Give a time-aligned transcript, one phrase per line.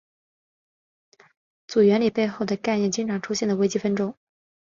[1.67, 4.15] 祖暅原理背后的概念经常出现在微积分中。